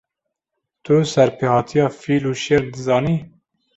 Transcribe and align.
Tu 0.83 0.95
serpêhatiya 1.13 1.87
fîl 1.99 2.23
û 2.31 2.33
şêr 2.43 2.63
dizanî? 2.73 3.17